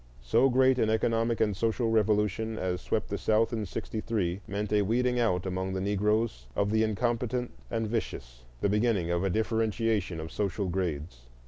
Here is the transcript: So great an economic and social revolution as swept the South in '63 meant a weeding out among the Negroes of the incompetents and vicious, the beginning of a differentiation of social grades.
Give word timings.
So 0.23 0.49
great 0.49 0.79
an 0.79 0.89
economic 0.89 1.39
and 1.39 1.55
social 1.55 1.91
revolution 1.91 2.57
as 2.57 2.81
swept 2.81 3.07
the 3.09 3.19
South 3.19 3.53
in 3.53 3.67
'63 3.67 4.41
meant 4.47 4.73
a 4.73 4.81
weeding 4.81 5.19
out 5.19 5.45
among 5.45 5.73
the 5.73 5.79
Negroes 5.79 6.47
of 6.55 6.71
the 6.71 6.81
incompetents 6.81 7.53
and 7.69 7.85
vicious, 7.87 8.43
the 8.61 8.67
beginning 8.67 9.11
of 9.11 9.23
a 9.23 9.29
differentiation 9.29 10.19
of 10.19 10.31
social 10.31 10.69
grades. 10.69 11.27